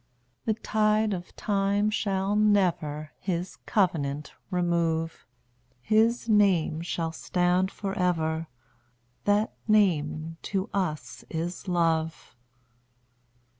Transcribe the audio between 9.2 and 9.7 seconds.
That